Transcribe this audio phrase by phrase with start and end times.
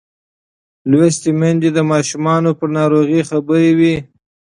[0.89, 2.25] لوستې میندې د ماشوم
[2.57, 3.95] پر ناروغۍ خبر وي.